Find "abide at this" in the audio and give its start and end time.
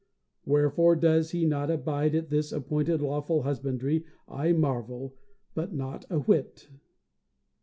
1.69-2.49